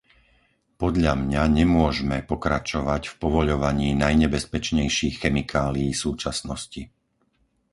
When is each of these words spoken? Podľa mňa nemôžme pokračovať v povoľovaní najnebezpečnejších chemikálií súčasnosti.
Podľa 0.81 1.13
mňa 1.25 1.43
nemôžme 1.59 2.17
pokračovať 2.31 3.01
v 3.07 3.13
povoľovaní 3.23 3.89
najnebezpečnejších 4.03 5.15
chemikálií 5.23 5.91
súčasnosti. 6.03 6.83